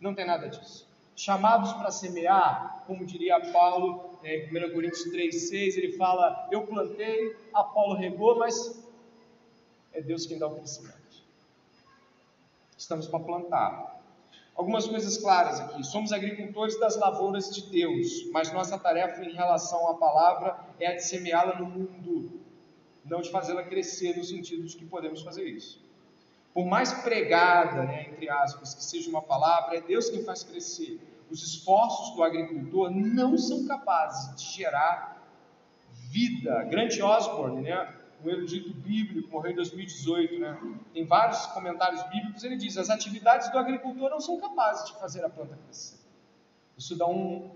[0.00, 0.88] Não tem nada disso.
[1.16, 7.96] Chamados para semear, como diria Paulo em 1 Coríntios 3,6, ele fala: Eu plantei, Apolo
[7.96, 8.88] regou, mas
[9.92, 11.24] é Deus quem dá o crescimento.
[12.78, 13.99] Estamos para plantar,
[14.60, 15.82] Algumas coisas claras aqui.
[15.82, 20.94] Somos agricultores das lavouras de Deus, mas nossa tarefa em relação à palavra é a
[20.96, 22.42] de semeá-la no mundo,
[23.02, 25.82] não de fazê-la crescer no sentido de que podemos fazer isso.
[26.52, 31.00] Por mais pregada, né, entre aspas, que seja uma palavra, é Deus quem faz crescer.
[31.30, 35.26] Os esforços do agricultor não são capazes de gerar
[36.10, 36.64] vida.
[36.64, 40.60] Grant Osborne, né, um erudito bíblico, morreu em 2018, né?
[40.92, 45.24] tem vários comentários bíblicos, ele diz, as atividades do agricultor não são capazes de fazer
[45.24, 45.98] a planta crescer.
[46.76, 47.50] Isso dá um,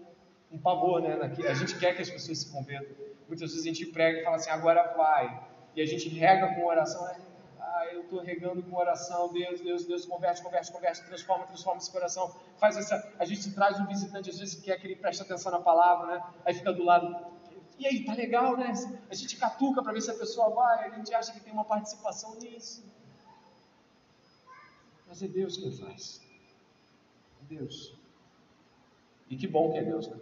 [0.50, 1.18] um pavor, né?
[1.48, 2.94] A gente quer que as pessoas se convertam.
[3.26, 5.48] Muitas vezes a gente prega e fala assim, agora vai.
[5.74, 7.06] E a gente rega com oração,
[7.58, 11.90] ah, eu estou regando com oração, Deus, Deus, Deus, converte, converte, converte, transforma, transforma esse
[11.90, 12.32] coração.
[12.56, 13.12] Faz essa.
[13.18, 16.14] A gente traz um visitante, às vezes, que quer que ele preste atenção na palavra,
[16.14, 16.22] né?
[16.44, 17.33] Aí fica do lado.
[17.78, 18.72] E aí, tá legal, né?
[19.10, 21.64] A gente catuca para ver se a pessoa vai, a gente acha que tem uma
[21.64, 22.84] participação nisso.
[25.06, 26.20] Mas é Deus quem faz.
[27.42, 27.94] É Deus.
[29.28, 30.18] E que bom que é Deus, né?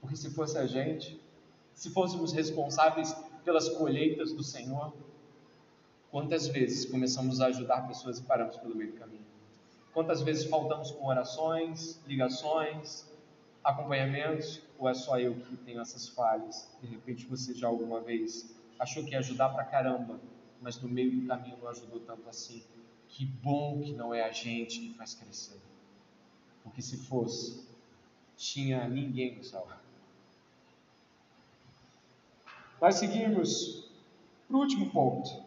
[0.00, 1.20] Porque se fosse a gente,
[1.72, 4.92] se fôssemos responsáveis pelas colheitas do Senhor,
[6.10, 9.24] quantas vezes começamos a ajudar pessoas e paramos pelo meio do caminho?
[9.92, 13.06] Quantas vezes faltamos com orações, ligações,
[13.62, 16.68] acompanhamentos, ou é só eu que tenho essas falhas?
[16.80, 20.20] De repente você já alguma vez achou que ia ajudar pra caramba,
[20.60, 22.62] mas no meio do caminho não ajudou tanto assim.
[23.08, 25.60] Que bom que não é a gente que faz crescer.
[26.62, 27.64] Porque se fosse,
[28.36, 29.66] tinha ninguém no céu.
[32.80, 33.88] Nós seguimos
[34.48, 35.42] para o último ponto.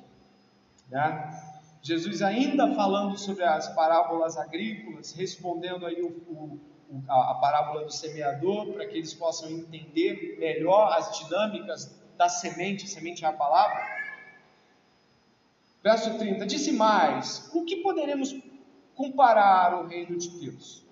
[0.89, 1.43] Né?
[1.81, 6.59] Jesus ainda falando sobre as parábolas agrícolas, respondendo aí o, o,
[7.07, 13.23] a, parábola do semeador, para que eles possam entender melhor as dinâmicas da semente, semente
[13.23, 13.97] é a palavra.
[15.83, 18.35] Verso 30, disse mais, com que poderemos
[18.95, 20.83] comparar o reino de Deus?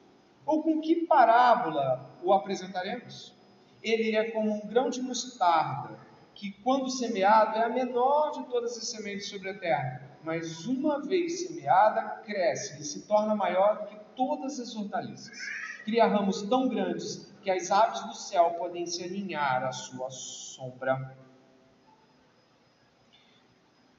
[0.45, 3.33] Ou com que parábola o apresentaremos?
[3.81, 5.97] Ele é como um grão de mostarda,
[6.33, 11.01] que quando semeado é a menor de todas as sementes sobre a terra, mas uma
[11.01, 15.37] vez semeada, cresce e se torna maior do que todas as hortaliças.
[15.85, 21.15] Cria ramos tão grandes que as aves do céu podem se aninhar à sua sombra.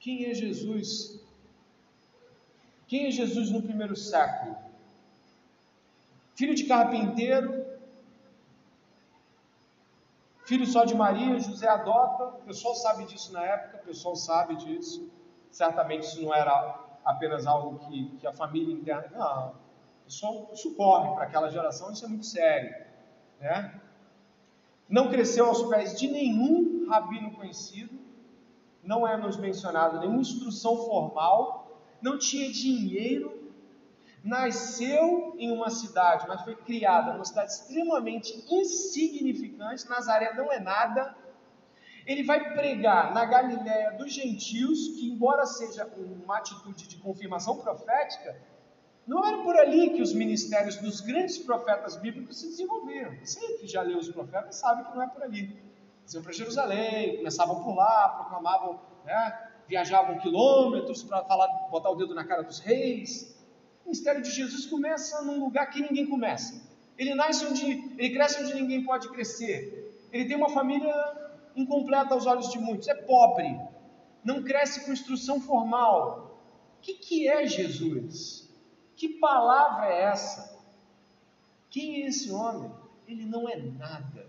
[0.01, 1.25] Quem é Jesus?
[2.89, 4.57] Quem é Jesus no primeiro século?
[6.35, 7.65] Filho de carpinteiro,
[10.47, 14.55] Filho só de Maria, José adota, o pessoal sabe disso na época, o pessoal sabe
[14.55, 15.11] disso.
[15.51, 19.09] Certamente isso não era apenas algo que, que a família interna.
[19.17, 19.66] Não,
[20.07, 22.75] isso, isso corre para aquela geração, isso é muito sério.
[23.41, 23.81] Né?
[24.89, 27.99] Não cresceu aos pés de nenhum rabino conhecido,
[28.83, 33.47] não é nos mencionado nenhuma instrução formal, não tinha dinheiro
[34.27, 41.15] nasceu em uma cidade, mas foi criada numa cidade extremamente insignificante, Nazaré não é nada.
[42.05, 48.37] Ele vai pregar na Galiléia dos gentios, que embora seja uma atitude de confirmação profética,
[49.07, 53.17] não era por ali que os ministérios dos grandes profetas bíblicos se desenvolveram.
[53.25, 55.57] Você que já leu os profetas sabe que não é por ali.
[56.03, 61.95] Eles iam para Jerusalém, começavam por lá, proclamavam, né, viajavam quilômetros para falar, botar o
[61.95, 63.37] dedo na cara dos reis,
[63.85, 66.61] o ministério de Jesus começa num lugar que ninguém começa.
[66.99, 70.09] Ele nasce onde, ele cresce onde ninguém pode crescer.
[70.13, 70.93] Ele tem uma família
[71.55, 73.59] incompleta aos olhos de muitos, é pobre,
[74.25, 76.41] não cresce com instrução formal.
[76.79, 78.46] O que, que é Jesus?
[78.97, 80.59] Que palavra é essa?
[81.71, 82.73] Quem é esse homem?
[83.07, 84.27] Ele não é nada.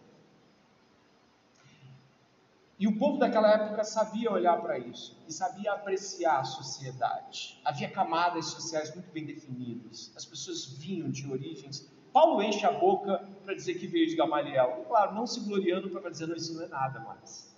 [2.79, 7.59] E o povo daquela época sabia olhar para isso e sabia apreciar a sociedade.
[7.65, 10.11] Havia camadas sociais muito bem definidas.
[10.15, 11.89] As pessoas vinham de origens.
[12.13, 14.81] Paulo enche a boca para dizer que veio de Gamaliel.
[14.83, 17.51] E, claro, não se gloriando para dizer, não, isso não é nada mais.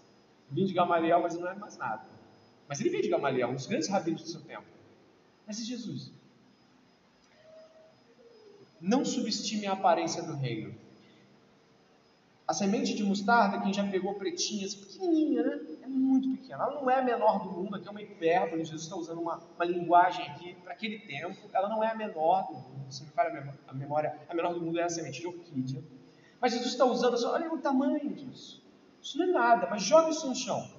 [0.49, 2.05] Vim de Gamaliel, mas não é mais nada.
[2.67, 4.67] Mas ele veio de Gamaliel, um dos grandes rabinos do seu tempo.
[5.45, 6.13] Mas e Jesus?
[8.81, 10.73] Não subestime a aparência do reino.
[12.47, 15.59] A semente de mostarda, quem já pegou pretinhas, pequenininha, né?
[15.83, 16.63] É muito pequena.
[16.63, 19.39] Ela não é a menor do mundo, aqui é uma hipérbole, Jesus está usando uma,
[19.55, 21.37] uma linguagem aqui para aquele tempo.
[21.53, 24.61] Ela não é a menor do mundo, se me falha a memória, a menor do
[24.61, 25.83] mundo é a semente de orquídea.
[26.41, 28.63] Mas Jesus está usando, olha o tamanho disso.
[29.01, 30.78] Isso não é nada, mas joga isso no chão.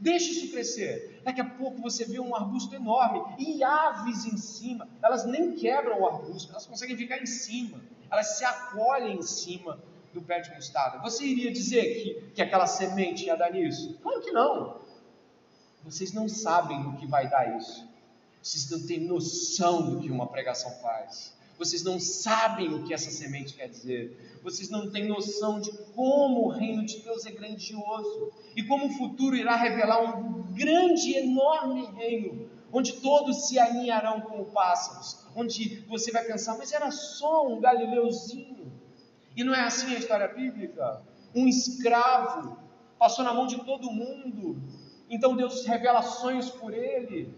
[0.00, 1.20] Deixe isso crescer.
[1.24, 4.88] Daqui a pouco você vê um arbusto enorme e aves em cima.
[5.02, 7.80] Elas nem quebram o arbusto, elas conseguem ficar em cima.
[8.10, 9.78] Elas se acolhem em cima
[10.14, 10.98] do pé de mostarda.
[10.98, 13.98] Você iria dizer que, que aquela semente ia dar nisso?
[14.02, 14.80] Claro que não.
[15.84, 17.86] Vocês não sabem do que vai dar isso.
[18.42, 21.36] Vocês não têm noção do que uma pregação faz.
[21.58, 24.40] Vocês não sabem o que essa semente quer dizer.
[24.44, 28.92] Vocês não têm noção de como o reino de Deus é grandioso e como o
[28.92, 36.12] futuro irá revelar um grande, enorme reino, onde todos se alinharão como pássaros, onde você
[36.12, 38.72] vai pensar, mas era só um galileuzinho.
[39.36, 41.02] E não é assim a história bíblica.
[41.34, 42.56] Um escravo
[42.98, 44.60] passou na mão de todo mundo.
[45.10, 47.34] Então Deus revela sonhos por ele.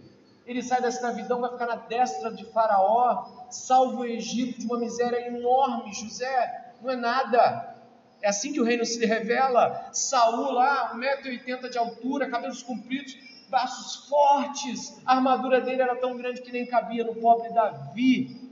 [0.47, 4.79] Ele sai da escravidão, vai ficar na destra de Faraó, salva o Egito de uma
[4.79, 5.93] miséria enorme.
[5.93, 7.77] José não é nada.
[8.23, 9.91] É assim que o reino se revela.
[9.93, 13.17] Saul lá, 1,80m de altura, cabelos compridos,
[13.49, 18.49] braços fortes, a armadura dele era tão grande que nem cabia no pobre Davi.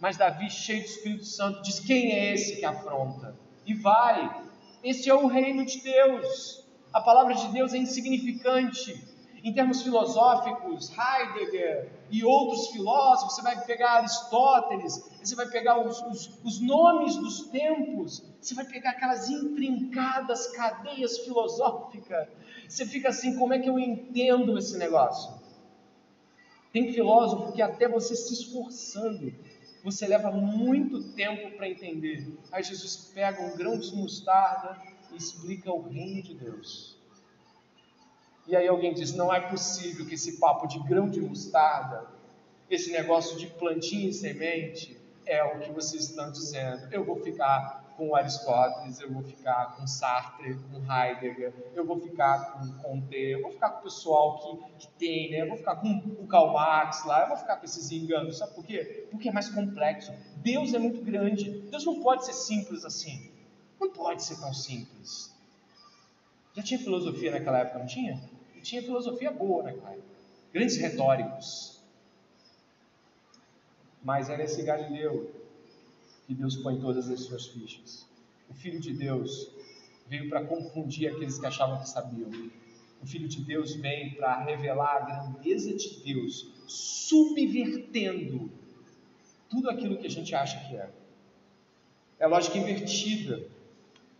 [0.00, 3.34] Mas Davi, cheio do Espírito Santo, diz: Quem é esse que afronta?
[3.66, 4.44] E vai.
[4.84, 6.64] Esse é o reino de Deus.
[6.92, 9.15] A palavra de Deus é insignificante.
[9.46, 16.02] Em termos filosóficos, Heidegger e outros filósofos, você vai pegar Aristóteles, você vai pegar os,
[16.02, 22.26] os, os nomes dos tempos, você vai pegar aquelas intrincadas cadeias filosóficas.
[22.68, 25.32] Você fica assim: como é que eu entendo esse negócio?
[26.72, 29.32] Tem filósofo que até você se esforçando,
[29.84, 32.36] você leva muito tempo para entender.
[32.50, 34.76] Aí Jesus pega um grão de mostarda
[35.12, 36.95] e explica o reino de Deus.
[38.46, 42.06] E aí alguém diz: não é possível que esse papo de grão de mostarda,
[42.70, 46.88] esse negócio de plantinha e semente, é o que vocês estão dizendo.
[46.92, 52.52] Eu vou ficar com Aristóteles, eu vou ficar com Sartre, com Heidegger, eu vou ficar
[52.52, 54.38] com Comte, eu vou ficar com o pessoal
[54.78, 55.42] que, que tem, né?
[55.42, 58.54] eu vou ficar com o Karl Marx lá, eu vou ficar com esses enganos, sabe
[58.54, 59.08] por quê?
[59.10, 60.12] Porque é mais complexo.
[60.36, 63.32] Deus é muito grande, Deus não pode ser simples assim.
[63.80, 65.34] Não pode ser tão simples.
[66.54, 68.35] Já tinha filosofia naquela época, não tinha?
[68.66, 70.16] Tinha filosofia boa naquela época.
[70.52, 71.80] Grandes retóricos.
[74.02, 75.30] Mas era esse Galileu
[76.26, 78.04] que Deus põe todas as suas fichas.
[78.50, 79.52] O Filho de Deus
[80.08, 82.28] veio para confundir aqueles que achavam que sabiam.
[83.00, 88.50] O Filho de Deus vem para revelar a grandeza de Deus, subvertendo
[89.48, 90.90] tudo aquilo que a gente acha que é.
[92.18, 93.46] É lógica invertida.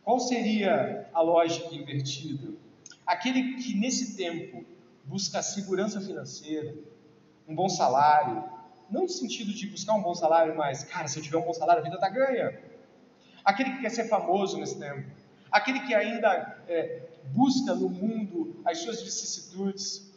[0.05, 2.65] Qual seria a lógica invertida?
[3.07, 4.65] Aquele que nesse tempo
[5.05, 6.75] busca segurança financeira,
[7.47, 8.45] um bom salário,
[8.91, 11.53] não no sentido de buscar um bom salário, mas, cara, se eu tiver um bom
[11.53, 12.61] salário, a vida está ganha.
[13.45, 15.09] Aquele que quer ser famoso nesse tempo,
[15.51, 20.13] aquele que ainda é, busca no mundo as suas vicissitudes,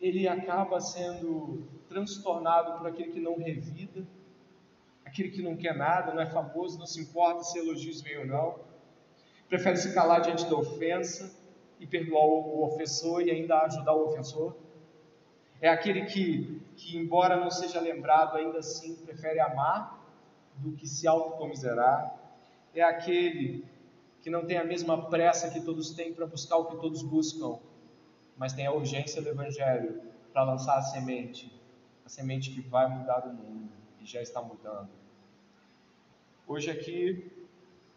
[0.00, 4.06] ele acaba sendo transtornado por aquele que não revida,
[5.04, 8.26] aquele que não quer nada, não é famoso, não se importa se elogios vêm ou
[8.26, 8.69] não,
[9.50, 11.36] prefere se calar diante da ofensa
[11.80, 14.56] e perdoar o ofensor e ainda ajudar o ofensor.
[15.60, 20.00] É aquele que, que, embora não seja lembrado, ainda assim prefere amar
[20.54, 22.16] do que se autocomiserar.
[22.72, 23.64] É aquele
[24.22, 27.58] que não tem a mesma pressa que todos têm para buscar o que todos buscam,
[28.36, 30.00] mas tem a urgência do Evangelho
[30.32, 31.52] para lançar a semente,
[32.06, 33.68] a semente que vai mudar o mundo
[34.00, 34.90] e já está mudando.
[36.46, 37.39] Hoje aqui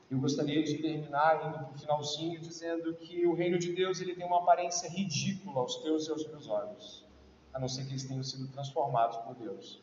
[0.10, 4.16] eu gostaria de terminar indo para o finalzinho dizendo que o reino de Deus ele
[4.16, 7.06] tem uma aparência ridícula aos teus e aos meus olhos,
[7.54, 9.82] a não ser que eles tenham sido transformados por Deus.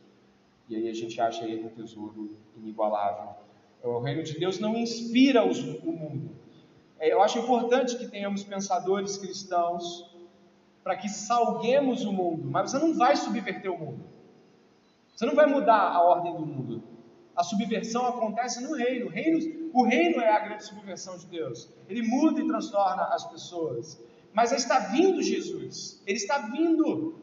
[0.68, 3.34] E aí a gente acha ele um tesouro inigualável.
[3.82, 6.30] O reino de Deus não inspira os, o mundo.
[6.98, 10.08] É, eu acho importante que tenhamos pensadores cristãos
[10.84, 14.04] para que salguemos o mundo, mas você não vai subverter o mundo.
[15.14, 16.82] Você não vai mudar a ordem do mundo.
[17.34, 19.06] A subversão acontece no reino.
[19.06, 19.38] O reino,
[19.72, 21.68] o reino é a grande subversão de Deus.
[21.88, 24.00] Ele muda e transtorna as pessoas.
[24.32, 26.02] Mas está vindo Jesus.
[26.06, 27.20] Ele está vindo.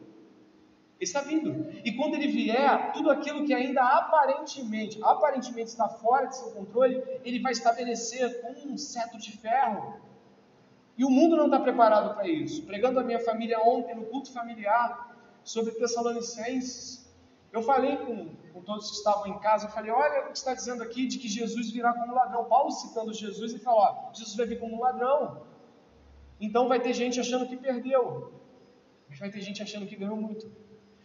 [1.00, 1.70] Ele está vindo.
[1.84, 7.02] E quando ele vier, tudo aquilo que ainda aparentemente, aparentemente está fora de seu controle,
[7.24, 9.94] ele vai estabelecer com um cetro de ferro.
[10.96, 12.64] E o mundo não está preparado para isso.
[12.64, 17.07] Pregando a minha família ontem no culto familiar sobre Tessalonicenses,
[17.52, 20.54] eu falei com, com todos que estavam em casa, eu falei, olha o que está
[20.54, 22.44] dizendo aqui de que Jesus virá como ladrão.
[22.44, 25.42] Paulo citando Jesus e falou, ó, Jesus vai vir como ladrão.
[26.40, 28.32] Então vai ter gente achando que perdeu,
[29.08, 30.50] mas vai ter gente achando que ganhou muito.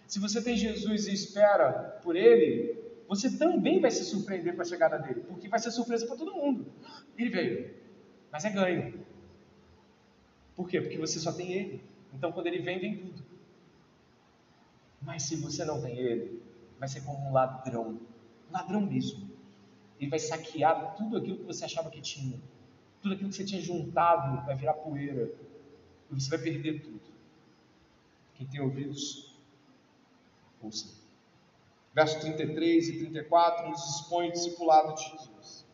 [0.05, 2.77] Se você tem Jesus e espera por Ele,
[3.07, 6.33] você também vai se surpreender com a chegada dele, porque vai ser surpresa para todo
[6.33, 6.71] mundo.
[7.17, 7.73] Ele veio,
[8.31, 9.03] mas é ganho.
[10.55, 10.81] Por quê?
[10.81, 11.83] Porque você só tem Ele.
[12.13, 13.32] Então quando Ele vem, vem tudo.
[15.03, 16.41] Mas se você não tem ele,
[16.79, 17.99] vai ser como um ladrão,
[18.49, 19.29] um ladrão mesmo.
[19.99, 22.39] Ele vai saquear tudo aquilo que você achava que tinha,
[23.01, 25.33] tudo aquilo que você tinha juntado vai virar poeira
[26.09, 27.01] e você vai perder tudo.
[28.35, 29.35] Quem tem ouvidos,
[30.61, 31.03] ouça.
[31.93, 35.65] Verso 33 e 34 nos expõe o discipulado de Jesus.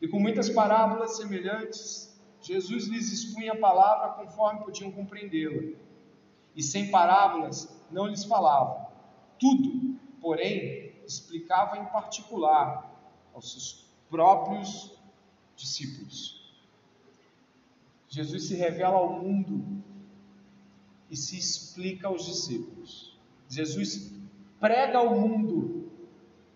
[0.00, 5.78] E com muitas parábolas semelhantes, Jesus lhes expunha a palavra conforme podiam compreendê-la.
[6.56, 8.90] E sem parábolas, não lhes falava.
[9.38, 12.90] Tudo, porém, explicava em particular
[13.34, 14.98] aos seus próprios
[15.56, 16.40] discípulos.
[18.08, 19.82] Jesus se revela ao mundo
[21.10, 23.18] e se explica aos discípulos.
[23.48, 24.12] Jesus
[24.60, 25.90] prega ao mundo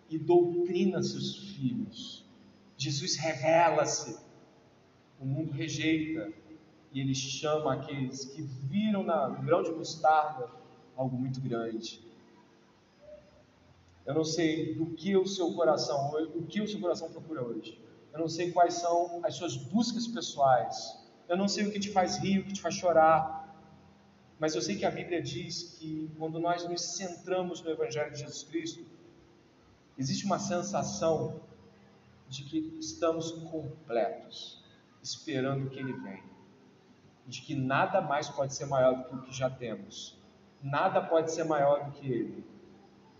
[0.09, 2.23] e doutrina seus filhos.
[2.77, 4.19] Jesus revela-se,
[5.19, 6.31] o mundo rejeita,
[6.93, 10.49] e ele chama aqueles que viram na, grão de mostarda
[10.97, 12.01] algo muito grande.
[14.05, 17.79] Eu não sei do que o seu coração, o que o seu coração procura hoje.
[18.13, 20.97] Eu não sei quais são as suas buscas pessoais.
[21.29, 23.55] Eu não sei o que te faz rir, o que te faz chorar.
[24.39, 28.19] Mas eu sei que a Bíblia diz que quando nós nos centramos no Evangelho de
[28.19, 28.85] Jesus Cristo,
[29.97, 31.41] existe uma sensação
[32.29, 34.63] de que estamos completos,
[35.01, 36.23] esperando que Ele venha.
[37.25, 40.16] De que nada mais pode ser maior do que o que já temos.
[40.61, 42.45] Nada pode ser maior do que Ele.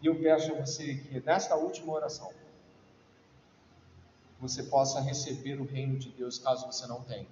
[0.02, 2.32] E eu peço a você que nesta última oração,
[4.40, 7.28] você possa receber o reino de Deus caso você não tenha.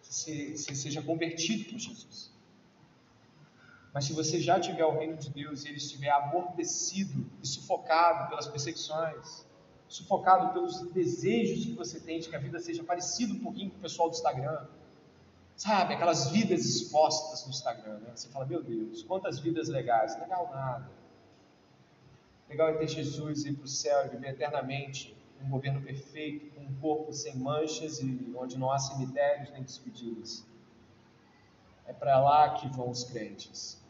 [0.00, 2.30] Se você seja convertido por Jesus.
[3.92, 8.28] Mas se você já tiver o reino de Deus e ele estiver amortecido e sufocado
[8.28, 9.46] pelas perseguições,
[9.88, 13.78] sufocado pelos desejos que você tem de que a vida seja parecida um pouquinho com
[13.78, 14.66] o pessoal do Instagram,
[15.56, 18.12] sabe, aquelas vidas expostas no Instagram, né?
[18.14, 20.90] Você fala, meu Deus, quantas vidas legais, legal nada.
[22.48, 26.62] Legal é ter Jesus ir para o céu e viver eternamente um governo perfeito, com
[26.62, 30.46] um corpo sem manchas e onde não há cemitérios nem despedidas.
[31.86, 33.82] É para lá que vão os crentes.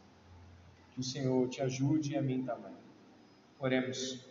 [0.93, 2.73] Que o Senhor te ajude e a mim também.
[3.59, 4.25] Oremos.